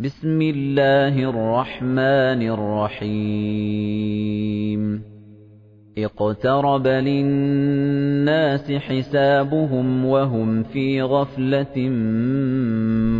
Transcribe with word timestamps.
بِسْمِ 0.00 0.42
اللَّهِ 0.42 1.30
الرَّحْمَٰنِ 1.30 2.42
الرَّحِيمِ. 2.42 3.10
اقْتَرَبَ 5.98 6.86
لِلنَّاسِ 6.86 8.72
حِسَابُهُمْ 8.72 10.04
وَهُمْ 10.04 10.62
فِي 10.62 11.02
غَفْلَةٍ 11.02 11.88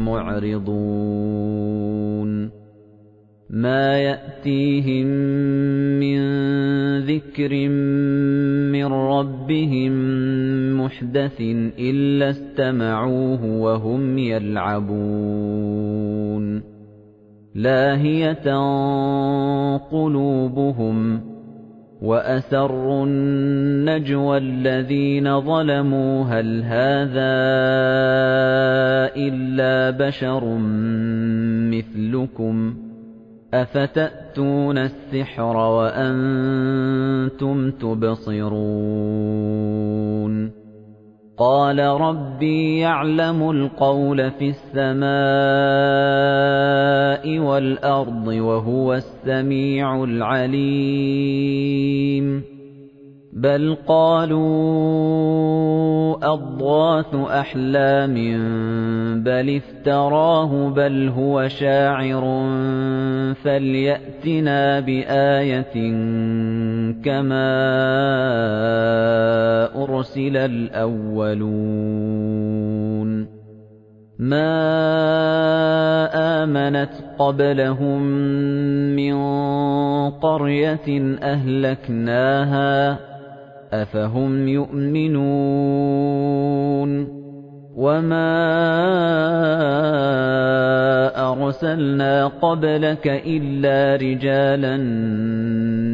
مُّعْرِضُونَ. 0.04 1.99
مَا 3.50 3.98
يَأْتِيهِم 3.98 5.06
مِّن 6.00 6.20
ذِكْرٍ 7.00 7.68
مِّن 8.72 8.84
رَّبِّهِم 8.86 9.92
مُّحْدَثٍ 10.80 11.40
إِلَّا 11.78 12.30
اسْتَمَعُوهُ 12.30 13.44
وَهُمْ 13.44 14.18
يَلْعَبُونَ 14.18 15.02
لَاهِيَةً 17.54 18.56
قُلُوبُهُمْ 19.76 21.20
وَأَسَرُّوا 22.02 23.04
النَّجْوَى 23.06 24.38
الَّذِينَ 24.38 25.40
ظَلَمُوا 25.40 26.24
هَلْ 26.24 26.62
هَٰذَا 26.62 27.34
إِلَّا 29.16 29.90
بَشَرٌ 29.90 30.44
مِّثْلُكُمْ 31.74 32.74
ۖ 32.74 32.89
أَفَتَأْتُونَ 33.54 34.78
السِّحْرَ 34.78 35.56
وَأَنتُمْ 35.56 36.50
تُبْصِرُونَ 37.70 38.60
قَالَ 41.38 41.78
رَبِّي 41.78 42.78
يَعْلَمُ 42.78 43.50
الْقَوْلَ 43.50 44.30
فِي 44.30 44.48
السَّمَاءِ 44.48 45.10
وَالْأَرْضِ 47.38 48.26
وَهُوَ 48.26 48.94
السَّمِيعُ 48.94 50.04
الْعَلِيمُ 50.04 51.40
بَلْ 53.32 53.76
قَالُوا 53.86 54.42
أَضْغَاثُ 56.32 57.14
أَحْلَامٍ 57.14 58.14
بَلِ 59.22 59.56
افْتَرَاهُ 59.56 60.68
بَلْ 60.68 61.08
هُوَ 61.08 61.48
شَاعِرٌ 61.48 62.22
فَلْيَأْتِنَا 63.34 64.80
بِآيَةٍ 64.80 65.74
كَمَا 67.04 67.54
أُرْسِلَ 69.82 70.36
الْأَوَّلُونَ 70.36 71.50
مَا 74.18 74.50
آمَنَتْ 76.42 76.92
قَبْلَهُم 77.18 78.02
مِّن 78.96 79.14
قَرْيَةٍ 80.10 81.16
أَهْلَكْنَاهَا 81.22 82.94
ۖ 82.94 82.98
أَفَهُمْ 83.72 84.48
يُؤْمِنُونَ 84.48 85.20
وَمَا 87.76 88.30
أَرْسَلْنَا 91.32 92.26
قَبْلَكَ 92.26 93.06
إِلَّا 93.26 93.96
رِجَالًا 93.96 94.76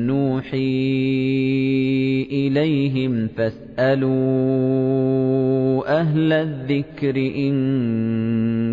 نُّوحِي 0.08 0.56
إِلَيْهِمْ 2.32 3.28
فَاسْأَلُوا 3.36 4.16
أَهْلَ 6.00 6.32
الذِّكْرِ 6.32 7.16
إِن 7.16 7.54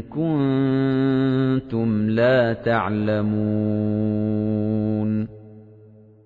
كُنتُمْ 0.01 2.09
لَا 2.09 2.53
تَعْلَمُونَ 2.53 4.52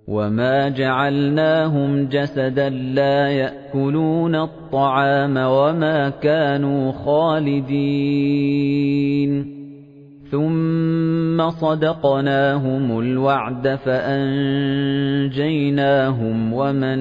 وَمَا 0.07 0.69
جَعَلْنَاهُمْ 0.69 2.07
جَسَدًا 2.07 2.69
لَّا 2.69 3.29
يَأْكُلُونَ 3.29 4.35
الطَّعَامَ 4.35 5.37
وَمَا 5.37 6.09
كَانُوا 6.09 6.91
خَالِدِينَ 6.91 8.37
ثُمَّ 10.31 11.49
صَدَقْنَاهُمُ 11.49 12.99
الْوَعْدَ 12.99 13.75
فَأَنجَيْنَاهُمْ 13.75 15.33
وَمَن 16.53 16.99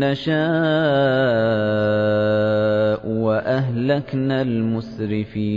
نَّشَاءُ 0.00 0.36
وَأَهْلَكْنَا 3.08 4.42
الْمُسْرِفِينَ 4.42 5.56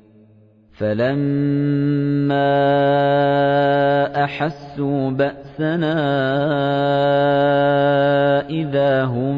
فَلَمَّا 0.81 2.49
أَحَسُّوا 4.23 5.09
بَأْسَنَا 5.11 5.97
إِذَا 8.49 9.03
هُم 9.03 9.37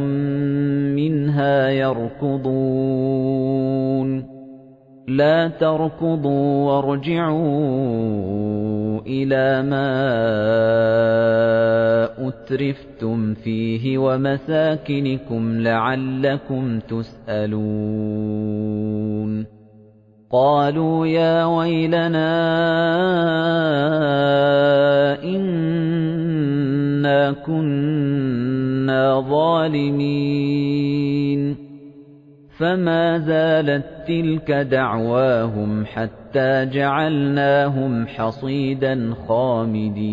مِّنْهَا 0.95 1.69
يَرْكُضُونَ 1.69 2.63
لَا 5.07 5.47
تَرْكُضُوا 5.47 6.71
وَارْجِعُوا 6.71 7.41
إِلَىٰ 9.07 9.61
مَا 9.67 9.93
أُتْرِفْتُمْ 12.27 13.33
فِيهِ 13.33 13.97
وَمَسَاكِنِكُمْ 13.97 15.61
لَعَلَّكُمْ 15.61 16.79
تُسْأَلُونَ 16.79 17.63
قَالُوا 20.33 21.07
يَا 21.07 21.45
وَيْلَنَا 21.45 22.33
إِنَّا 25.23 27.31
كُنَّا 27.31 29.19
ظَالِمِينَ. 29.19 30.13
فَمَا 32.57 33.17
زَالَت 33.17 33.85
تِّلْكَ 34.07 34.51
دَعْوَاهُمْ 34.51 35.85
حَتَّىٰ 35.85 36.65
جَعَلْنَاهُمْ 36.65 38.07
حَصِيدًا 38.07 39.13
خَامِدِينَ. 39.27 40.03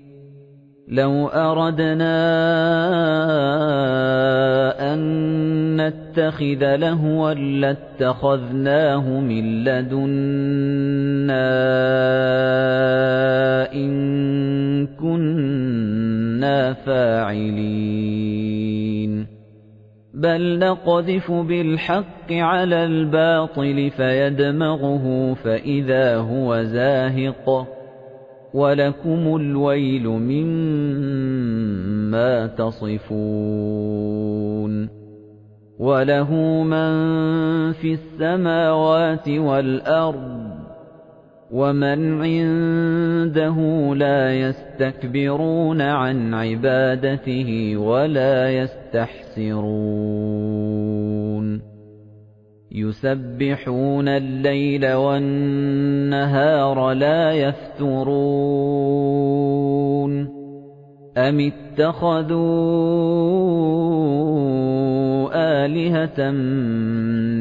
لَوْ 0.88 1.26
أَرَدْنَا 1.26 2.14
أَن 4.94 4.98
نَّتَّخِذَ 5.76 6.76
لَهْوًا 6.76 7.34
لَّاتَّخَذْنَاهُ 7.34 9.20
مِن 9.20 9.64
لَّدُنَّا 9.64 11.36
إِن 13.72 14.86
كُنَّا 14.86 16.72
فَاعِلِينَ. 16.72 19.35
بَلْ 20.16 20.58
نَقْذِفُ 20.58 21.32
بِالْحَقِّ 21.32 22.32
عَلَى 22.32 22.84
الْبَاطِلِ 22.84 23.90
فَيَدْمَغُهُ 23.96 25.34
فَإِذَا 25.34 26.16
هُوَ 26.16 26.62
زَاهِقٌ 26.62 27.66
وَلَكُمُ 28.54 29.36
الْوَيْلُ 29.36 30.08
مِمَّا 30.08 31.26
تَصِفُونَ 32.46 33.16
وَلَهُ 35.78 36.34
مَن 36.64 36.92
فِي 37.72 37.92
السَّمَاوَاتِ 37.92 39.28
وَالْأَرْضِ 39.28 40.65
وَمَنْ 41.50 42.22
عِندَهُ 42.22 43.58
لَا 43.94 44.34
يَسْتَكْبِرُونَ 44.34 45.80
عَنْ 45.80 46.34
عِبَادَتِهِ 46.34 47.76
وَلَا 47.76 48.50
يَسْتَحْسِرُونَ 48.50 49.66
يُسَبِّحُونَ 52.72 54.08
اللَّيْلَ 54.08 54.92
وَالنَّهَارَ 54.92 56.92
لَا 56.92 57.32
يَفْتُرُونَ 57.32 58.16
أَمِ 61.16 61.40
اتَّخَذُوا 61.40 62.46
آلِهَةً 65.36 66.30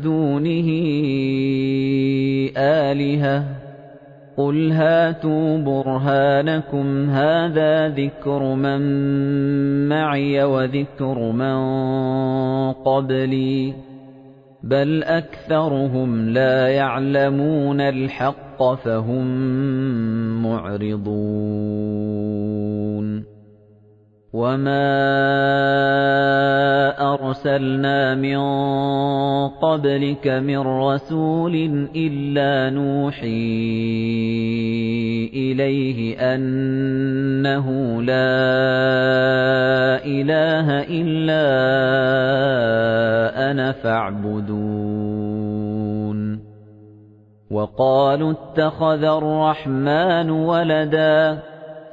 دُونِهِ 0.00 0.68
آلِهَةً؟ 2.56 3.44
قُلْ 4.36 4.72
هَاتُوا 4.72 5.58
بُرْهَانَكُمْ 5.58 7.10
هَٰذَا 7.10 7.88
ذِكْرُ 7.88 8.54
مَن 8.54 8.80
مَّعِيَ 9.88 10.44
وَذِكْرُ 10.44 11.32
مَن 11.32 11.56
قَبْلِي 12.72 13.72
ۗ. 13.72 13.91
بَلْ 14.62 15.02
أَكْثَرُهُمْ 15.04 16.28
لَا 16.28 16.68
يَعْلَمُونَ 16.68 17.80
الْحَقَّ 17.80 18.74
فَهُم 18.74 19.26
مُّعْرِضُونَ 20.42 21.12
وَمَا 24.32 24.88
أَرْسَلْنَا 26.96 28.14
مِن 28.14 28.40
قَبْلِكَ 29.60 30.26
مِن 30.28 30.58
رَّسُولٍ 30.58 31.54
إِلَّا 31.96 32.70
نُوحِي 32.72 33.28
إِلَيْهِ 35.36 36.16
أَنَّهُ 36.16 37.66
لَا 38.02 38.32
إِلَٰهَ 40.00 40.68
إِلَّا 40.88 41.44
أَنَا 43.50 43.72
فَاعْبُدُونِ 43.72 44.98
وَقَالُوا 47.50 48.32
اتَّخَذَ 48.32 49.04
الرَّحْمَٰنُ 49.04 50.30
وَلَدًا 50.30 51.38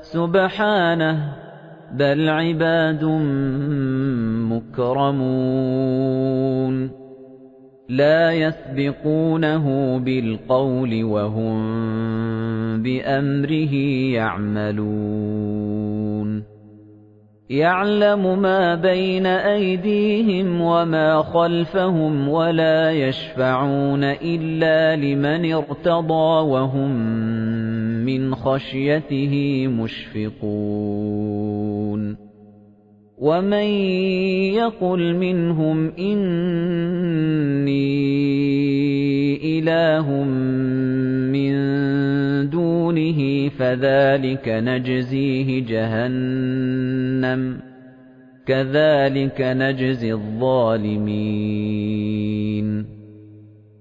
سُبْحَانَهُ 0.02 1.49
بَلْ 1.94 2.30
عِبَادٌ 2.30 3.04
مُّكْرَمُونَ 4.54 5.80
لَا 7.90 8.32
يَسْبِقُونَهُ 8.32 9.98
بِالْقَوْلِ 10.00 11.04
وَهُم 11.04 11.60
بِأَمْرِهِ 12.84 13.74
يَعْمَلُونَ 14.14 15.60
يَعْلَمُ 17.50 18.42
مَا 18.42 18.76
بَيْنَ 18.76 19.26
أَيْدِيهِمْ 19.26 20.62
وَمَا 20.62 21.22
خَلْفَهُمْ 21.22 22.30
وَلَا 22.30 22.92
يَشْفَعُونَ 22.92 24.04
إِلَّا 24.04 24.96
لِمَنِ 24.96 25.54
ارْتَضَىٰ 25.54 26.44
وَهُم 26.46 26.92
مِّنْ 28.06 28.36
خَشْيَتِهِ 28.36 29.68
مُشْفِقُونَ 29.68 31.49
وَمَن 33.20 33.68
يَقُلْ 34.56 35.16
مِنْهُمْ 35.16 35.92
إِنِّي 36.00 37.80
إِلَٰهٌ 39.60 40.24
مِّن 41.36 41.54
دُونِهِ 42.50 43.50
فَذَٰلِكَ 43.50 44.48
نَجْزِيهِ 44.48 45.66
جَهَنَّمَ 45.66 47.58
ۚ 47.58 47.60
كَذَٰلِكَ 48.48 49.42
نَجْزِي 49.42 50.14
الظَّالِمِينَ 50.14 51.40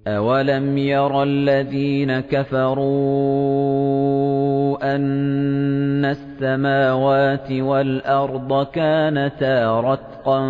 أَوَلَمْ 0.07 0.79
يَرَ 0.79 1.23
الَّذِينَ 1.23 2.21
كَفَرُوا 2.21 4.18
أَنَّ 4.83 6.05
السَّمَاوَاتِ 6.05 7.53
وَالْأَرْضَ 7.53 8.67
كَانَتَا 8.67 9.81
رَتْقًا 9.81 10.41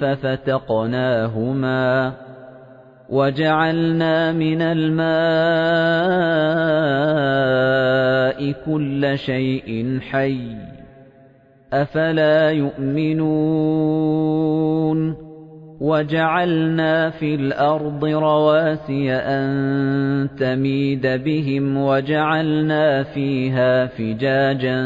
فَفَتَقْنَاهُمَا 0.00 1.44
وَجَعَلْنَا 3.08 4.32
مِنَ 4.32 4.62
الْمَاءِ 4.62 5.04
كُلَّ 8.66 9.18
شَيْءٍ 9.18 9.98
حَيٍّ 10.00 10.56
أَفَلَا 11.72 12.50
يُؤْمِنُونَ 12.50 13.24
وَجَعَلْنَا 15.80 17.10
فِي 17.10 17.34
الْأَرْضِ 17.34 18.04
رَوَاسِيَ 18.04 19.12
أَن 19.12 20.28
تَمِيدَ 20.38 21.06
بِهِمْ 21.06 21.76
وَجَعَلْنَا 21.76 23.02
فِيهَا 23.02 23.86
فِجَاجًا 23.86 24.78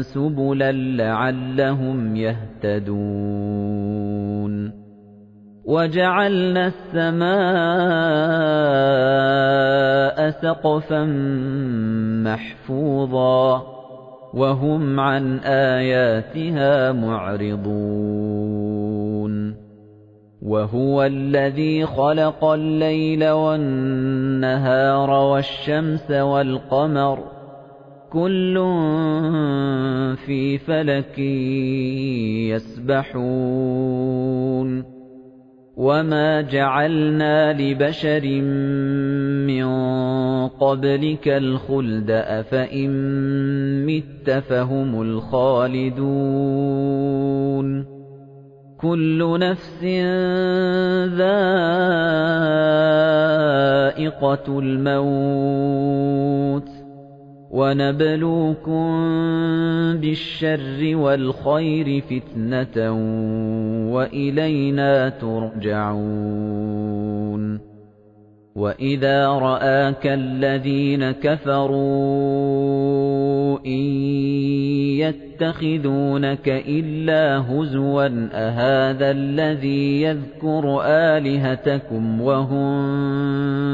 سُبُلًا 0.00 0.72
لَّعَلَّهُمْ 0.72 2.16
يَهْتَدُونَ. 2.16 3.04
وَجَعَلْنَا 5.64 6.66
السَّمَاءَ 6.66 7.34
سَقْفًا 10.30 11.04
مَّحْفُوظًا 12.24 13.62
وَهُمْ 14.34 15.00
عَنْ 15.00 15.38
آيَاتِهَا 15.38 16.92
مُعْرِضُونَ. 16.92 18.83
وَهُوَ 20.44 21.02
الَّذِي 21.02 21.86
خَلَقَ 21.86 22.44
اللَّيْلَ 22.44 23.28
وَالنَّهَارَ 23.30 25.10
وَالشَّمْسَ 25.10 26.10
وَالْقَمَرَ 26.10 27.18
كُلٌّ 28.12 28.54
فِي 30.26 30.58
فَلَكٍ 30.58 31.18
يَسْبَحُونَ 32.52 34.04
وَمَا 35.76 36.40
جَعَلْنَا 36.40 37.52
لِبَشَرٍ 37.52 38.24
مِّن 39.48 39.66
قَبْلِكَ 40.48 41.28
الْخُلْدَ 41.28 42.10
أَفَإِن 42.10 42.90
مِّتَّ 43.86 44.30
فَهُمُ 44.30 45.02
الْخَالِدُونَ 45.02 46.04
كُلُّ 48.84 49.38
نَفْسٍ 49.40 49.84
ذَائِقَةُ 51.16 51.66
الْمَوْتِ 54.58 55.74
ۖ 56.68 56.70
وَنَبْلُوكُم 57.50 58.86
بِالشَّرِّ 60.00 60.96
وَالْخَيْرِ 60.96 62.00
فِتْنَةً 62.00 62.92
وَإِلَيْنَا 63.94 65.08
تُرْجَعُونَ 65.08 66.14
وَإِذَا 68.54 69.28
رَآكَ 69.28 70.06
الَّذِينَ 70.06 71.10
كَفَرُوا 71.10 71.58
إِن 73.66 73.82
يَتَّخِذُونَكَ 75.02 76.48
إِلَّا 76.48 77.38
هُزُوًا 77.38 78.28
أَهَٰذَا 78.32 79.10
الَّذِي 79.10 80.02
يَذْكُرُ 80.02 80.80
آلِهَتَكُمْ 80.86 82.20
وَهُم 82.20 82.74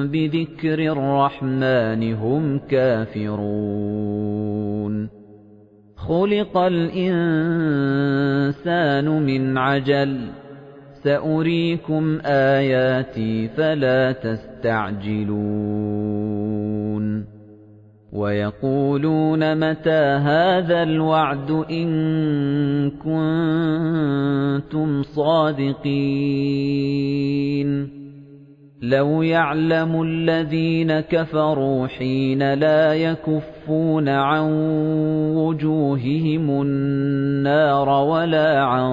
بِذِكْرِ 0.09 0.79
الرَّحْمَٰنِ 0.79 2.15
هُمْ 2.15 2.59
كَافِرُونَ 2.59 4.11
خُلِقَ 5.97 6.57
الْإِنسَانُ 6.57 7.89
مِنْ 9.23 9.59
عَجَلٍ 9.59 10.41
سَأُرِيكُمْ 11.05 12.21
آيَاتِي 12.25 13.49
فَلَا 13.49 14.13
تَسْتَعْجِلُونِ 14.13 15.41
وَيَقُولُونَ 18.13 19.59
مَتَىٰ 19.59 20.19
هَٰذَا 20.21 20.83
الْوَعْدُ 20.83 21.51
إِن 21.51 21.91
كُنتُمْ 22.91 25.03
صَادِقِينَ 25.03 25.91
لَوْ 28.83 29.23
يَعْلَمُ 29.23 30.03
الَّذِينَ 30.03 31.01
كَفَرُوا 31.01 31.87
حِينَ 31.87 32.55
لَا 32.55 32.95
يَكُفُّونَ 32.95 34.09
عَن 34.09 34.53
وُجُوهِهِمُ 35.37 36.51
النَّارَ 36.51 37.89
وَلَا 37.89 38.61
عَن 38.65 38.91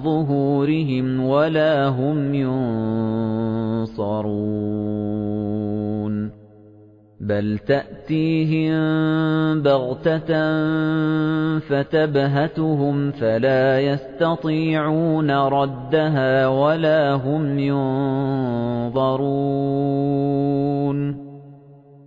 ظُهُورِهِمْ 0.00 1.26
وَلَا 1.26 1.88
هُمْ 1.88 2.34
يُنصَرُونَ 3.84 4.14
بَلْ 7.24 7.58
تَأْتِيهِم 7.58 8.74
بَغْتَةً 9.62 10.28
فَتَبْهَتُهُمْ 11.58 13.10
فَلَا 13.10 13.80
يَسْتَطِيعُونَ 13.80 15.30
رَدَّهَا 15.30 16.46
وَلَا 16.46 17.14
هُمْ 17.14 17.58
يُنظَرُونَ 17.58 19.24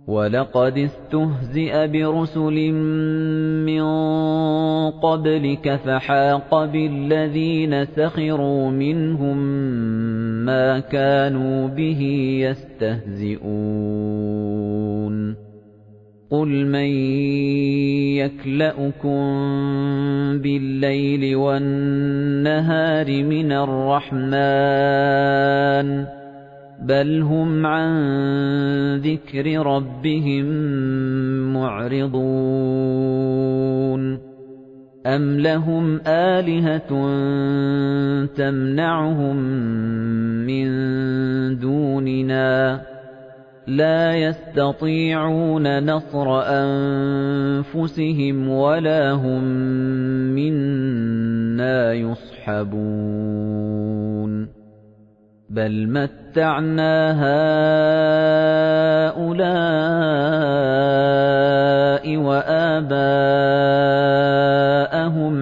وَلَقَدِ 0.08 0.78
اسْتُهْزِئَ 0.78 1.86
بِرُسُلٍ 1.86 2.72
مِّن 3.68 3.84
قَبْلِكَ 4.90 5.76
فَحَاقَ 5.84 6.64
بِالَّذِينَ 6.64 7.84
سَخِرُوا 7.84 8.70
مِنْهُم 8.70 9.36
مَّا 10.44 10.78
كَانُوا 10.78 11.68
بِهِ 11.68 12.00
يَسْتَهْزِئُونَ 12.40 13.48
قُلْ 16.30 16.66
مَن 16.66 16.90
يَكْلَؤُكُم 18.16 19.20
بِاللَّيْلِ 20.40 21.36
وَالنَّهَارِ 21.36 23.22
مِنَ 23.22 23.52
الرَّحْمَٰنِ 23.52 24.28
بَلْ 26.82 27.22
هُمْ 27.22 27.66
عَن 27.66 27.90
ذِكْرِ 29.00 29.66
رَبِّهِم 29.66 30.44
مُّعْرِضُونَ 31.52 32.18
أَمْ 35.06 35.40
لَهُمْ 35.40 36.00
آلِهَةٌ 36.06 36.88
تَمْنَعُهُم 38.26 39.36
مِّن 40.46 40.68
دُونِنَا 41.58 42.80
لَا 43.66 44.14
يَسْتَطِيعُونَ 44.14 45.84
نَصْرَ 45.84 46.42
أَنفُسِهِمْ 46.46 48.48
وَلَا 48.48 49.12
هُم 49.12 49.44
مِّنَّا 50.34 51.92
يُصْحَبُونَ 51.92 52.78
بَلْ 55.50 55.88
مَتَّعْنَا 55.88 57.12
هَٰؤُلَاءِ 59.16 59.48
وَآبَاءَهُمْ 62.16 62.96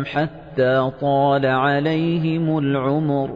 حَتَّىٰ 0.04 0.90
طَالَ 1.00 1.46
عَلَيْهِمُ 1.46 2.58
الْعُمُرُ 2.58 3.30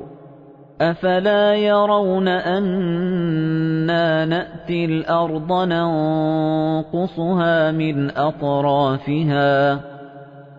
أَفَلَا 0.80 1.54
يَرَوْنَ 1.54 2.28
أَنَّا 2.28 4.24
نَأْتِي 4.24 4.84
الْأَرْضَ 4.84 5.68
نَنقُصُهَا 5.68 7.70
مِنْ 7.70 8.10
أَطْرَافِهَا 8.10 9.80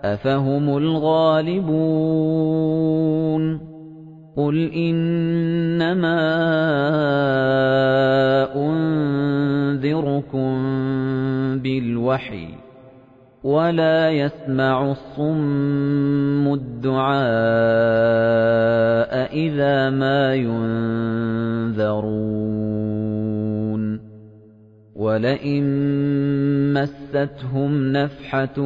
أَفَهُمُ 0.04 0.78
الْغَالِبُونَ 0.78 2.81
قُلْ 4.36 4.72
إِنَّمَا 4.72 6.22
أُنذِرُكُم 8.56 10.52
بِالْوَحْيِ 11.60 12.48
وَلَا 13.44 14.10
يَسْمَعُ 14.10 14.92
الصُّمُّ 14.92 16.54
الدُّعَاءَ 16.54 17.22
إِذَا 19.34 19.90
مَا 19.90 20.36
يُنذَرُونَ 20.36 21.82
وَلَئِن 25.02 25.64
مَّسَّتْهُمْ 26.74 27.92
نَفْحَةٌ 27.92 28.62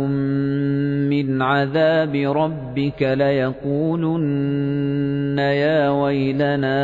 مِّنْ 1.10 1.42
عَذَابِ 1.42 2.15
رَبِّكَ 2.15 3.01
لَيَقُولُنَّ 3.01 4.20
يَا 5.39 5.89
وَيْلَنَا 5.89 6.77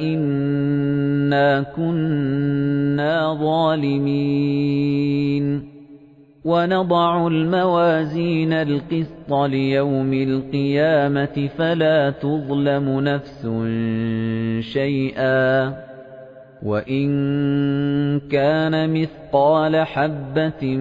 إِنَّا 0.00 1.62
كُنَّا 1.62 3.34
ظَالِمِينَ 3.34 4.78
وَنَضَعُ 6.44 7.26
الْمَوَازِينَ 7.26 8.52
الْقِسْطَ 8.52 9.32
لِيَوْمِ 9.32 10.12
الْقِيَامَةِ 10.12 11.48
فَلَا 11.58 12.10
تُظْلَمُ 12.10 13.00
نَفْسٌ 13.00 13.46
شَيْئًا 14.72 15.87
وَإِن 16.62 17.08
كَانَ 18.30 18.90
مِثْقَالَ 18.90 19.76
حَبَّةٍ 19.86 20.76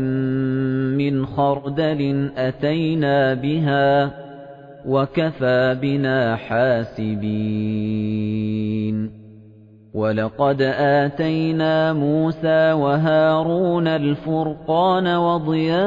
مِّنْ 0.98 1.25
خَرْدَلٍ 1.25 2.31
أَتَيْنَا 2.38 3.34
بِهَا 3.34 4.12
وَكَفَىٰ 4.88 5.75
بِنَا 5.81 6.36
حَاسِبِينَ 6.36 7.27
وَلَقَدْ 9.93 10.62
آتَيْنَا 10.62 11.93
مُوسَىٰ 11.93 12.74
وَهَارُونَ 12.74 13.88
الْفُرْقَانَ 13.88 15.07
وَضِيَاءً 15.07 15.77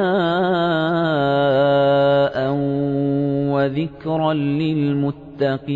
وَذِكْرًا 3.51 4.33
لِّلْمُتَّقِينَ 4.33 5.71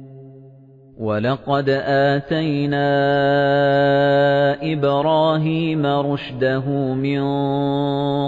وَلَقَدْ 1.01 1.69
آتَيْنَا 2.13 2.93
إِبْرَاهِيمَ 4.73 5.87
رُشْدَهُ 5.87 6.95
مِن 6.95 7.21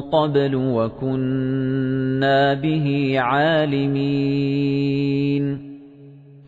قَبْلُ 0.01 0.55
وَكُنَّا 0.55 2.55
بِهِ 2.55 3.15
عَالِمِينَ 3.19 4.53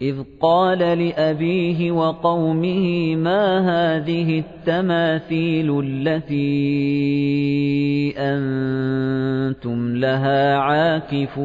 إِذْ 0.02 0.16
قَالَ 0.40 0.78
لِأَبِيهِ 0.78 1.92
وَقَوْمِهِ 1.92 3.16
مَا 3.16 3.60
هَٰذِهِ 3.68 4.38
التَّمَاثِيلُ 4.38 5.80
الَّتِي 5.84 6.54
أَنتُمْ 8.18 9.96
لَهَا 9.96 10.56
عَاكِفُونَ 10.56 11.44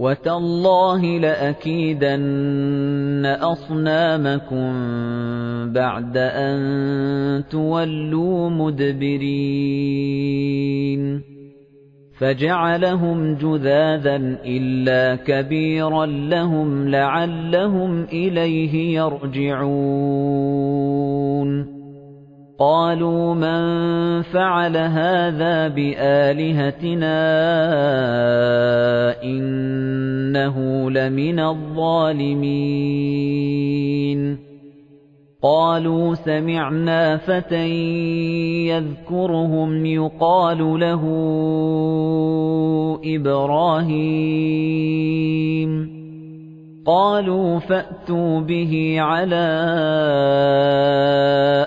وَتَاللَّهِ 0.00 1.18
لَأَكِيدَنَّ 1.18 3.26
أَصْنَامَكُم 3.26 4.72
بَعْدَ 5.72 6.16
أَن 6.16 7.44
تُوَلُّوا 7.50 8.50
مُدْبِرِينَ. 8.50 9.20
فَجَعَلَهُمْ 12.18 13.34
جُذَاذًا 13.34 14.16
إِلَّا 14.44 15.16
كَبِيرًا 15.16 16.06
لَّهُمْ 16.06 16.88
لَعَلَّهُمْ 16.88 18.04
إِلَيْهِ 18.04 18.98
يَرْجِعُونَ. 18.98 21.79
قَالُوا 22.60 23.34
مَن 23.34 24.22
فَعَلَ 24.22 24.76
هَٰذَا 24.76 25.68
بِآلِهَتِنَا 25.68 27.18
إِنَّهُ 29.24 30.90
لَمِنَ 30.90 31.40
الظَّالِمِينَ. 31.40 32.50
قَالُوا 35.42 36.14
سَمِعْنَا 36.14 37.16
فَتًى 37.16 37.68
يَذْكُرُهُمْ 38.68 39.86
يُقَالُ 39.86 40.80
لَهُ 40.80 41.02
إِبْرَاهِيمُ. 43.04 45.99
قَالُوا 46.86 47.58
فَأْتُوا 47.58 48.40
بِهِ 48.40 48.96
عَلَىٰ 48.98 49.36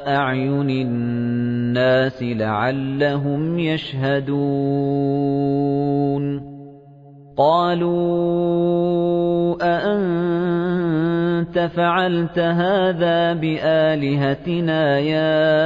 أَعْيُنِ 0.08 0.70
النَّاسِ 0.70 2.24
لَعَلَّهُمْ 2.24 3.60
يَشْهَدُونَ. 3.60 4.54
قَالُوا 7.38 8.74
أَأَنتَ 9.62 11.60
فَعَلْتَ 11.60 12.40
هَٰذَا 12.40 13.34
بِآلِهَتِنَا 13.34 15.00
يَا 15.00 15.62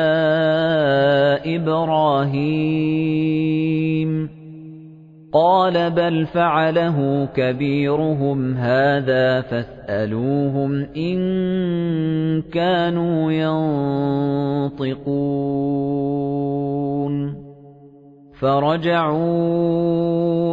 إِبْرَاهِيمُ؟ 1.56 2.38
قَالَ 5.38 5.89
بَلْ 5.89 6.25
فَعَلَهُ 6.25 7.29
كَبِيرُهُمْ 7.36 8.53
هَٰذَا 8.53 9.41
فَاسْأَلُوهُمْ 9.41 10.72
إِن 10.98 11.17
كَانُوا 12.41 13.32
يَنطِقُونَ 14.74 15.17
فَرَجَعُوا 18.39 19.36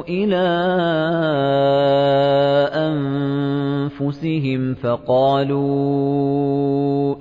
إِلَىٰ 0.09 0.53
أَنفُسِهِمْ 2.88 4.75
فَقَالُوا 4.75 5.64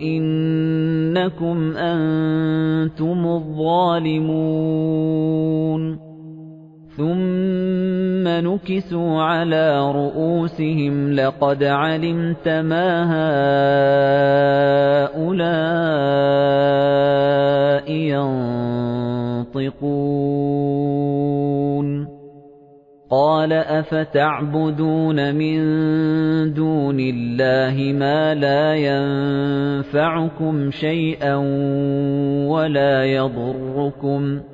إِنَّكُمْ 0.01 1.77
أَنتُمُ 1.77 3.25
الظَّالِمُونَ 3.27 4.43
ثُمَّ 6.97 8.27
نُكِسُوا 8.27 9.21
عَلَىٰ 9.21 9.91
رُءُوسِهِمْ 9.95 11.13
لَقَدْ 11.13 11.63
عَلِمْتَ 11.63 12.47
مَا 12.47 12.89
هَٰؤُلَاءِ 15.09 15.51
يَنطِقُونَ 19.53 20.07
قَالَ 23.12 23.53
أَفَتَعْبُدُونَ 23.53 25.35
مِن 25.35 25.57
دُونِ 26.53 26.98
اللَّهِ 27.00 27.94
مَا 27.94 28.33
لَا 28.35 28.75
يَنفَعُكُمْ 28.75 30.72
شَيْئًا 30.72 31.35
وَلَا 32.48 33.05
يَضُرُّكُمْ 33.05 34.39
ۖ 34.39 34.52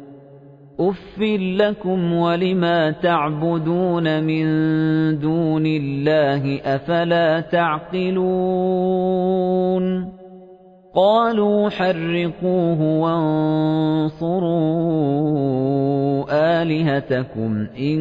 أُفٍّ 0.80 1.20
لَّكُمْ 1.60 2.14
وَلِمَا 2.14 2.92
تَعْبُدُونَ 2.92 4.24
مِن 4.24 4.46
دُونِ 5.20 5.66
اللَّهِ 5.66 6.58
ۖ 6.58 6.62
أَفَلَا 6.66 7.40
تَعْقِلُونَ 7.40 8.20
قَالُوا 10.96 11.70
حَرِّقُوهُ 11.70 13.00
وَانصُرُوا 13.00 14.40
آلِهَتَكُمْ 16.62 17.68
إِن 17.80 18.00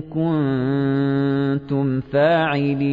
كُنتُمْ 0.00 2.00
فَاعِلِينَ 2.00 2.84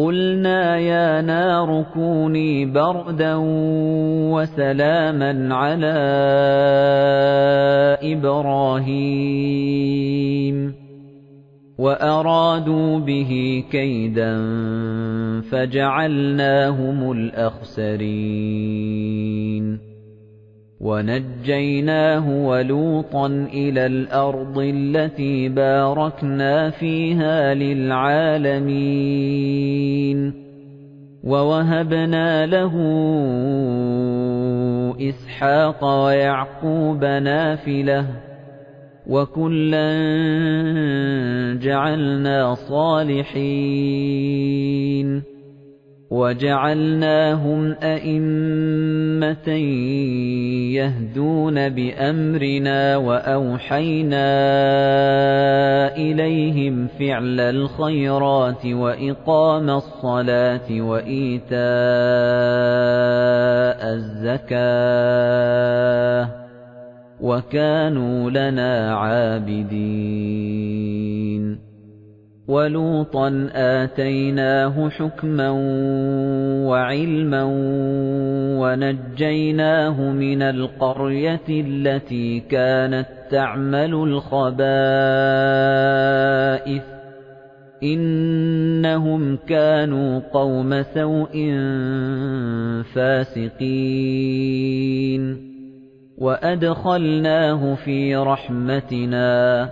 قُلْنَا 0.00 0.78
يَا 0.78 1.20
نَارُ 1.20 1.84
كُونِي 1.94 2.66
بَرْدًا 2.66 3.34
وَسَلَامًا 4.32 5.54
عَلَىٰ 5.54 5.92
إِبْرَاهِيمَ. 8.02 8.86
وَأَرَادُوا 11.78 12.98
بِهِ 12.98 13.64
كَيْدًا 13.70 14.36
فَجَعَلْنَاهُمُ 15.40 17.12
الْأَخْسَرِينَ. 17.12 19.89
وَنَجَّيْنَاهُ 20.80 22.46
وَلُوطًا 22.46 23.26
إِلَى 23.26 23.86
الْأَرْضِ 23.86 24.58
الَّتِي 24.58 25.48
بَارَكْنَا 25.48 26.70
فِيهَا 26.70 27.54
لِلْعَالَمِينَ. 27.54 30.34
وَوَهَبْنَا 31.24 32.46
لَهُ 32.46 32.74
إِسْحَاقَ 35.08 36.04
وَيَعْقُوبَ 36.04 37.04
نَافِلَةً. 37.04 38.06
وَكُلًّا 39.06 39.92
جَعَلْنَا 41.62 42.54
صَالِحِينَ. 42.54 45.39
وَجَعَلْنَاهُمْ 46.10 47.76
أَئِمَّةً 47.82 49.48
يَهْدُونَ 50.74 51.68
بِأَمْرِنَا 51.68 52.96
وَأَوْحَيْنَا 52.96 54.26
إِلَيْهِمْ 55.96 56.86
فِعْلَ 56.98 57.40
الْخَيْرَاتِ 57.40 58.66
وَإِقَامَ 58.66 59.70
الصَّلَاةِ 59.70 60.80
وَإِيتَاءَ 60.80 61.60
الزَّكَاةِ 63.94 64.60
وَكَانُوا 67.20 68.30
لَنَا 68.30 68.94
عَابِدِينَ. 68.94 70.10
وَلُوطًا 72.50 73.48
آتَيْنَاهُ 73.54 74.88
حُكْمًا 74.88 75.50
وَعِلْمًا 76.66 77.44
وَنَجَّيْنَاهُ 78.60 80.12
مِنَ 80.12 80.42
الْقَرْيَةِ 80.42 81.48
الَّتِي 81.50 82.40
كَانَت 82.40 83.06
تَّعْمَلُ 83.30 83.94
الْخَبَائِثَ 83.94 84.60
إِنَّهُمْ 87.82 89.36
كَانُوا 89.48 90.20
قَوْمَ 90.32 90.82
سَوْءٍ 90.82 91.32
فَاسِقِينَ 92.94 94.40
وَأَدْخَلْنَاهُ 96.18 97.74
فِي 97.74 98.16
رَحْمَتِنَا 98.16 99.68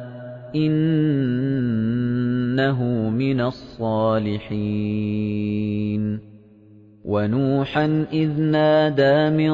إِنَّهُ 2.59 3.11
مِنَ 3.11 3.41
الصَّالِحِينَ. 3.41 4.59
وَنُوحًا 7.05 8.07
إِذْ 8.13 8.41
نَادَىٰ 8.41 9.31
مِن 9.31 9.53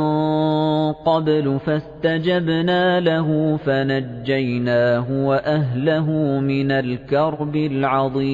قَبْلُ 0.92 1.58
فَاسْتَجَبْنَا 1.66 3.00
لَهُ 3.00 3.56
فَنَجَّيْنَاهُ 3.56 5.26
وَأَهْلَهُ 5.26 6.10
مِنَ 6.40 6.70
الْكَرْبِ 6.70 7.56
الْعَظِيمِ. 7.56 8.24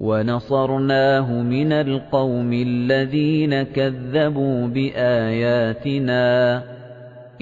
وَنَصَرْنَاهُ 0.00 1.42
مِنَ 1.42 1.72
الْقَوْمِ 1.72 2.52
الَّذِينَ 2.52 3.62
كَذَّبُوا 3.62 4.66
بِآيَاتِنَا. 4.66 6.62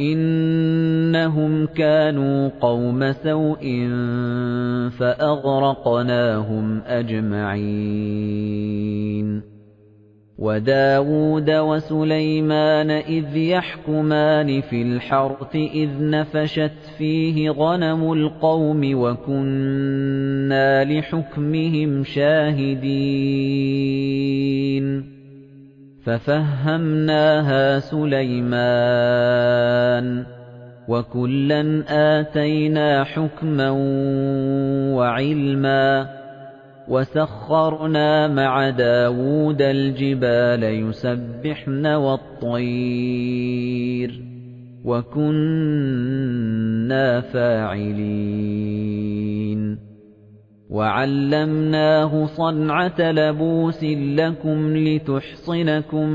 إِنَّهُمْ 0.00 1.66
كَانُوا 1.66 2.48
قَوْمَ 2.60 3.12
سَوْءٍ 3.12 3.88
فَأَغْرَقْنَاهُمْ 4.98 6.82
أَجْمَعِينَ 6.86 8.28
وَدَاوُودَ 10.38 11.50
وَسُلَيْمَانَ 11.50 12.90
إِذْ 12.90 13.36
يَحْكُمَانِ 13.36 14.60
فِي 14.60 14.82
الْحَرْثِ 14.82 15.56
إِذْ 15.56 15.88
نَفَشَتْ 16.00 16.78
فِيهِ 16.98 17.50
غَنَمُ 17.50 18.12
الْقَوْمِ 18.12 19.00
وَكُنَّا 19.00 20.84
لِحُكْمِهِمْ 20.84 22.04
شَاهِدِينَ 22.04 22.78
فَفَهَّمْنَاهَا 26.08 27.78
سُلَيْمَانَ 27.78 28.56
وَكُلًّا 30.88 31.84
آتَيْنَا 32.20 33.04
حُكْمًا 33.04 33.70
وَعِلْمًا 34.96 36.08
وَسَخَّرْنَا 36.88 38.28
مَعَ 38.28 38.70
دَاوُودَ 38.70 39.62
الْجِبَالَ 39.62 40.62
يُسَبِّحْنَ 40.64 41.86
وَالطَّيْرَ 41.86 43.30
وَكُنَّا 44.84 46.40
فَاعِلِينَ 47.20 48.48
وَعَلَّمْنَاهُ 50.70 52.26
صَنْعَةَ 52.26 53.12
لَبُوسٍ 53.12 53.84
لَكُمْ 54.20 54.76
لِتُحْصِنَكُم 54.76 56.08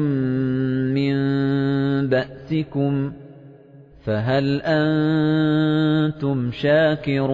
مِّن 0.93 1.15
بَأْسِكُمْ 2.07 3.11
فَهَلْ 4.05 4.61
أَنتُمْ 4.61 6.51
شَاكِرُونَ 6.51 7.33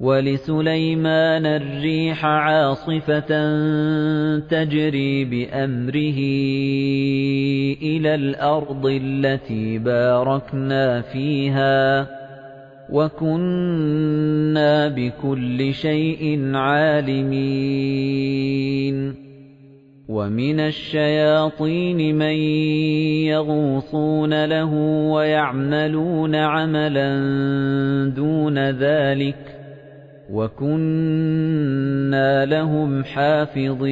وَلِسُلَيْمَانَ 0.00 1.46
الرِّيحَ 1.46 2.24
عَاصِفَةً 2.24 3.30
تَجْرِي 4.38 5.24
بِأَمْرِهِ 5.24 6.18
إِلَى 7.82 8.14
الْأَرْضِ 8.14 8.86
الَّتِي 8.86 9.78
بَارَكْنَا 9.78 11.00
فِيهَا 11.00 12.06
وَكُنَّا 12.90 14.39
بِكُلِّ 14.88 15.74
شَيْءٍ 15.74 16.54
عَالِمِينَ 16.54 17.90
وَمِنَ 20.08 20.60
الشَّيَاطِينِ 20.60 22.16
مَن 22.18 22.34
يَغُوصُونَ 23.30 24.44
لَهُ 24.44 24.74
وَيَعْمَلُونَ 25.12 26.34
عَمَلًا 26.34 27.10
دُونَ 28.16 28.70
ذَلِكَ 28.70 29.56
وَكُنَّا 30.30 31.66
لَهُمْ 32.46 33.04
حَافِظِينَ 33.04 33.90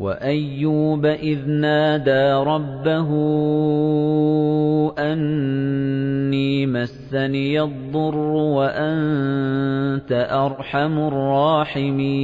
وَأَيُّوبَ 0.00 1.06
إِذْ 1.06 1.48
نَادَىٰ 1.48 2.32
رَبَّهُ 2.32 3.08
أَنِّي 4.98 6.66
مَسَّنِيَ 6.66 7.60
الضُّرُّ 7.62 8.16
وَأَنتَ 8.56 10.12
أَرْحَمُ 10.30 10.98
الرَّاحِمِينَ. 10.98 12.20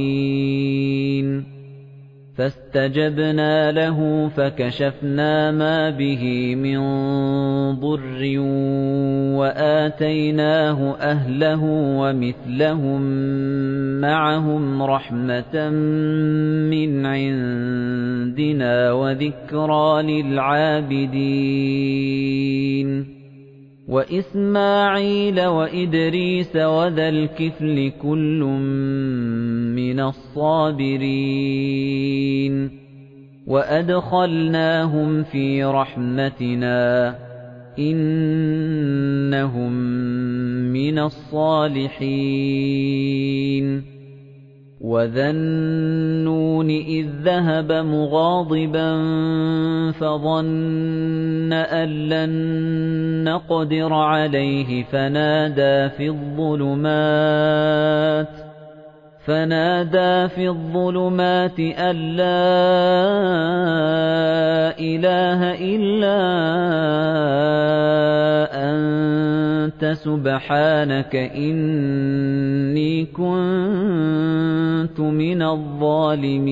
فَاسْتَجَبْنَا 2.37 3.71
لَهُ 3.71 4.27
فَكَشَفْنَا 4.27 5.51
مَا 5.51 5.89
بِهِ 5.89 6.55
مِن 6.55 6.79
ضُرٍّ 7.79 8.39
وَآتَيْنَاهُ 9.39 10.95
أَهْلَهُ 10.95 11.63
وَمِثْلَهُم 12.01 13.01
مَّعَهُمْ 14.01 14.83
رَحْمَةً 14.83 15.69
مِّنْ 16.69 17.05
عِندِنَا 17.05 18.91
وَذِكْرَىٰ 18.91 20.03
لِلْعَابِدِينَ. 20.03 21.17
وَإِسْمَاعِيلَ 23.87 25.41
وَإِدْرِيسَ 25.45 26.55
وَذَا 26.55 27.09
الْكِفْلِ 27.09 27.91
كُلٌّ 28.01 28.43
مِّنَ 29.87 29.99
الصَّابِرِينَ 29.99 31.07
وَأَدْخَلْنَاهُمْ 33.47 35.23
فِي 35.23 35.63
رَحْمَتِنَا 35.63 37.15
إِنَّهُم 37.79 39.71
مِّنَ 40.73 40.99
الصَّالِحِينَ 40.99 42.07
وَذَا 44.81 45.29
النُّونِ 45.29 46.69
إِذ 46.69 47.07
ذَهَبَ 47.23 47.71
مُغَاضِبًا 47.71 48.91
فَظَنَّ 49.91 51.53
أَن 51.53 51.89
لَّن 52.09 52.29
نَّقْدِرَ 53.23 53.93
عَلَيْهِ 53.93 54.83
فَنَادَىٰ 54.83 55.89
فِي 55.97 56.09
الظُّلُمَاتِ 56.09 56.87
فَنَادَىٰ 59.27 60.29
فِي 60.35 60.49
الظُّلُمَاتِ 60.49 61.59
أَن 61.59 61.95
لَّا 62.15 62.25
إِلَٰهَ 64.79 65.53
إِلَّا 65.75 66.19
أَنتَ 68.71 69.85
سُبْحَانَكَ 69.85 71.15
إِنِّي 71.15 73.05
كُنتُ 73.05 74.99
مِنَ 74.99 75.41
الظَّالِمِينَ. 75.41 76.47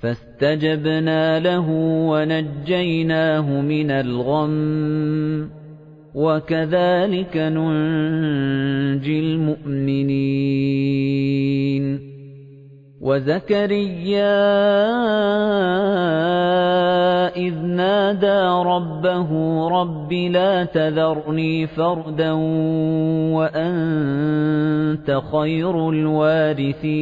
فَاسْتَجَبْنَا 0.00 1.40
لَهُ 1.40 1.70
وَنَجَّيْنَاهُ 2.08 3.60
مِنَ 3.60 3.90
الْغَمِّ. 3.90 5.63
وَكَذَلِكَ 6.14 7.36
نُنجِي 7.36 9.20
الْمُؤْمِنِينَ 9.20 10.54
وَزَكَرِيَّا 13.00 14.34
إِذْ 17.36 17.54
نَادَىٰ 17.54 18.46
رَبَّهُ 18.66 19.30
رَبِّ 19.68 20.12
لَا 20.12 20.64
تَذَرْنِي 20.64 21.66
فَرْدًا 21.66 22.32
وَأَنتَ 23.34 25.20
خَيْرُ 25.32 25.90
الْوَارِثِينَ 25.90 26.94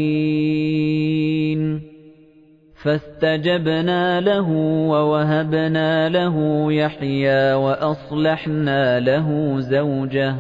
فَاسْتَجَبْنَا 2.83 4.21
لَهُ 4.21 4.49
وَوَهَبْنَا 4.89 6.09
لَهُ 6.09 6.67
يَحْيَىٰ 6.73 7.55
وَأَصْلَحْنَا 7.55 9.01
لَهُ 9.01 9.61
زَوْجَهُ. 9.61 10.35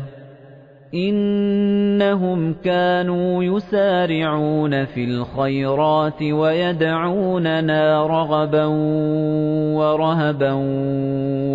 إِنَّهُمْ 0.94 2.55
كَانُوا 2.64 3.44
يُسَارِعُونَ 3.44 4.85
فِي 4.85 5.05
الْخَيْرَاتِ 5.05 6.22
وَيَدْعُونَنَا 6.22 8.07
رَغَبًا 8.07 8.64
وَرَهَبًا 9.74 10.52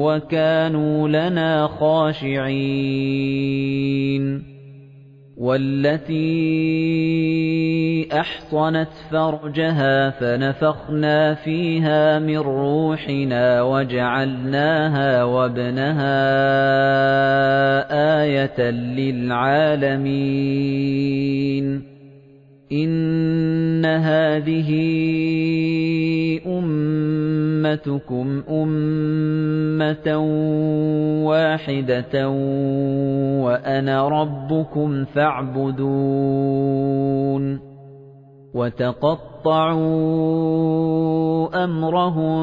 وَكَانُوا 0.04 1.08
لَنَا 1.08 1.67
خَاشِعِينَ. 1.67 4.57
وَالَّتِي 5.38 6.17
أَحْصَنَتْ 8.13 8.89
فَرْجَهَا 9.12 10.10
فَنَفَخْنَا 10.10 11.34
فِيهَا 11.34 12.19
مِن 12.19 12.38
رُّوحِنَا 12.38 13.62
وَجَعَلْنَاهَا 13.62 15.23
وَابْنَهَا 15.23 16.17
آيَةً 18.23 18.71
لِّلْعَالَمِينَ. 18.71 19.97
إِنَّ 22.71 23.86
هَٰذِهِ 23.86 24.69
أُمَّتُكُمْ 26.47 28.43
أُمَّةً 28.49 30.17
وَاحِدَةً 31.27 32.30
وَأَنَا 33.39 34.08
رَبُّكُمْ 34.08 35.06
فَاعْبُدُونِ 35.06 35.88
وَتَقَطَّعُوا 38.53 39.88
أَمْرَهُم 41.63 42.38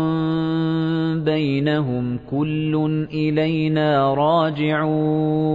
بَيْنَهُمْ 1.24 2.18
كُلٌّ 2.30 3.06
إِلَيْنَا 3.12 4.14
رَاجِعُونَ 4.14 5.54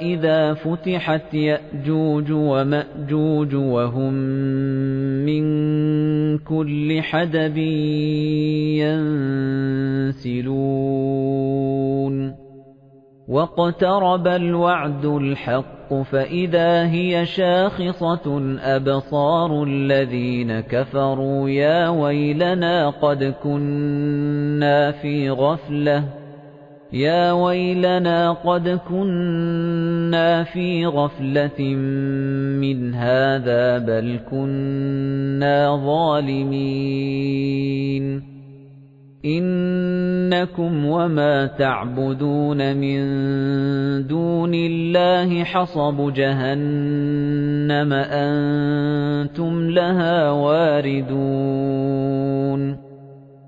إِذَا 0.00 0.54
فُتِحَتْ 0.54 1.34
يَأْجُوجُ 1.34 2.30
وَمَأْجُوجُ 2.30 3.54
وَهُم 3.54 4.12
مِّن 5.24 5.44
كُلِّ 6.38 7.02
حَدَبٍ 7.02 7.56
يَنسِلُونَ. 10.18 12.34
وَاقْتَرَبَ 13.28 14.26
الْوَعْدُ 14.26 15.04
الْحَقُّ 15.04 15.94
فَإِذَا 15.94 16.90
هِيَ 16.90 17.26
شَاخِصَةٌ 17.26 18.58
أَبْصَارُ 18.60 19.64
الَّذِينَ 19.64 20.60
كَفَرُوا 20.60 21.48
يَا 21.48 21.88
وَيْلَنَا 21.88 22.90
قَدْ 22.90 23.34
كُنَّا 23.42 24.90
فِي 24.90 25.30
غَفْلَةٍ. 25.30 26.17
يَا 26.92 27.32
وَيْلَنَا 27.32 28.32
قَدْ 28.32 28.68
كُنَّا 28.68 30.44
فِي 30.44 30.86
غَفْلَةٍ 30.86 31.74
مِنْ 32.60 32.94
هَذَا 32.94 33.78
بَلْ 33.78 34.20
كُنَّا 34.30 35.86
ظَالِمِينَ. 35.86 38.22
إِنَّكُمْ 39.24 40.86
وَمَا 40.86 41.46
تَعْبُدُونَ 41.46 42.76
مِن 42.76 43.00
دُونِ 44.06 44.54
اللَّهِ 44.54 45.44
حَصَبُ 45.44 46.12
جَهَنَّمَ 46.12 47.92
أَنتُمْ 47.92 49.70
لَهَا 49.70 50.30
وَارِدُونَ. 50.30 52.87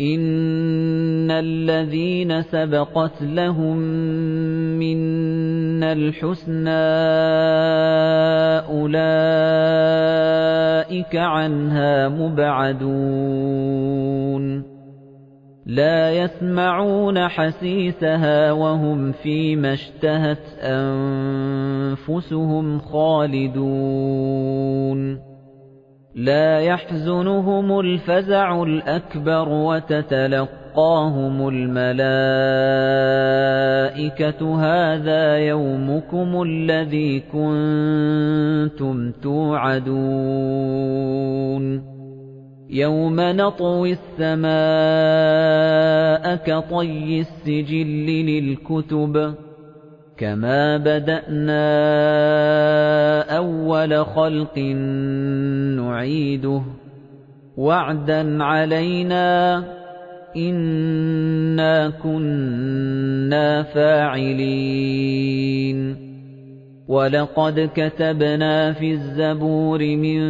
إِنَّ 0.00 1.30
الَّذِينَ 1.30 2.42
سَبَقَتْ 2.42 3.22
لَهُم 3.22 3.76
مِّنَّا 4.78 5.92
الْحُسْنَى 5.92 6.70
أُولَٰئِكَ 8.74 9.06
عَنْهَا 11.16 12.08
مُبْعَدُونَ 12.08 13.54
لَا 15.66 16.10
يَسْمَعُونَ 16.10 17.28
حَسِيسَهَا 17.28 18.52
وَهُمْ 18.52 19.12
فِيمَا 19.12 19.72
اشْتَهَتْ 19.72 20.58
أَنفُسُهُمْ 20.62 22.08
خَالِدُونَ 22.78 24.14
لَا 26.14 26.60
يَحْزُنُهُمُ 26.60 27.80
الْفَزَعُ 27.80 28.62
الْأَكْبَرُ 28.62 29.48
وَتَتَلَقَّاهُمُ 29.48 31.48
الْمَلَائِكَةُ 31.48 32.04
هَٰذَا 34.54 35.36
يَوْمُكُمُ 35.38 36.42
الَّذِي 36.42 37.20
كُنتُمْ 37.20 39.12
تُوعَدُونَ 39.22 39.94
يَوْمَ 42.70 43.20
نَطْوِي 43.20 43.92
السَّمَاءَ 43.92 44.54
كَطَيِّ 46.36 47.20
السِّجِلِّ 47.20 48.06
لِلْكُتُبِ 48.26 49.34
كَمَا 50.18 50.76
بَدَأْنَا 50.76 51.66
أَوَّلَ 53.36 54.04
خَلْقٍ 54.04 54.58
نُّعِيدُهُ 55.78 56.62
وَعْدًا 57.56 58.44
عَلَيْنَا 58.44 59.64
إِنَّا 60.36 61.90
كُنَّا 61.90 63.62
فَاعِلِينَ 63.62 64.94
وَلَقَدْ 66.88 67.70
كَتَبْنَا 67.74 68.72
فِي 68.72 68.92
الزَّبُورِ 68.92 69.78
مِن 69.78 70.20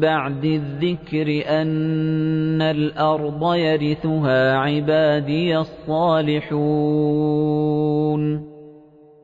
بَعْدِ 0.00 0.44
الذِّكْرِ 0.44 1.42
أَنَّ 1.46 2.62
الْأَرْضَ 2.62 3.54
يَرِثُهَا 3.54 4.56
عِبَادِيَ 4.56 5.58
الصَّالِحُونَ 5.58 6.58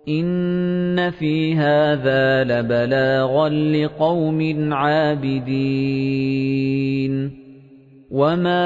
إِنَّ 0.09 1.11
فِي 1.11 1.55
هَذَا 1.55 2.45
لَبَلَاغًا 2.45 3.49
لِقَوْمٍ 3.49 4.73
عَابِدِينَ 4.73 5.95
وَمَا 8.11 8.65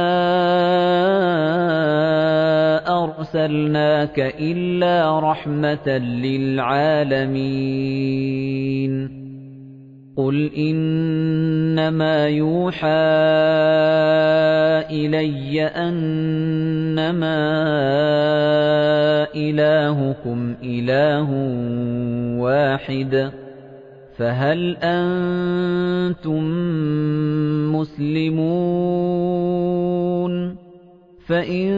أَرْسَلْنَاكَ 3.04 4.20
إِلَّا 4.40 5.20
رَحْمَةً 5.20 5.88
لِلْعَالَمِينَ 5.98 7.28
قُلْ 10.18 10.50
إِنَّمَا 10.56 12.28
يُوحَىٰ 12.28 12.88
إِلَيَّ 14.90 15.62
أَنَّمَا 15.62 17.38
إِلَٰهُكُمْ 19.34 20.54
إِلَٰهٌ 20.62 21.28
وَاحِدٌ 22.42 23.30
فَهَلْ 24.18 24.76
أَنتُم 24.82 26.42
مُّسْلِمُونَ 27.78 28.58
فَإِن 31.26 31.70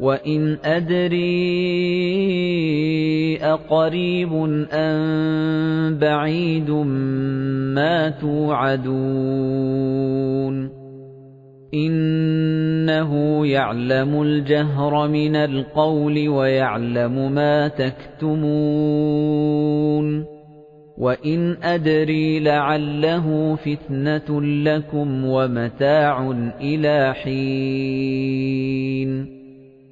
وَإِنْ 0.00 0.58
أَدْرِي 0.64 1.26
أَقَرِيبٌ 3.42 4.32
أَم 4.72 5.98
بَعِيدٌ 5.98 6.70
مَّا 7.74 8.08
تُوعَدُونَ 8.20 8.96
إِنَّهُ 11.74 13.46
يَعْلَمُ 13.46 14.22
الْجَهْرَ 14.22 15.08
مِنَ 15.08 15.36
الْقَوْلِ 15.36 16.28
وَيَعْلَمُ 16.28 17.32
مَا 17.32 17.68
تَكْتُمُونَ 17.68 18.46
وَإِنْ 20.98 21.56
أَدْرِي 21.62 22.40
لَعَلَّهُ 22.40 23.54
فِتْنَةٌ 23.54 24.40
لَّكُمْ 24.40 25.24
وَمَتَاعٌ 25.24 26.30
إِلَىٰ 26.60 27.14
حِينٍ 27.14 28.56